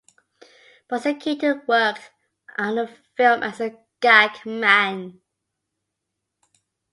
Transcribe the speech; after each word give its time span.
Buster 0.87 1.13
Keaton 1.13 1.61
worked 1.67 2.09
on 2.57 2.73
the 2.73 2.87
film 3.15 3.43
as 3.43 3.61
a 3.61 3.77
gag 3.99 4.43
man. 4.47 5.21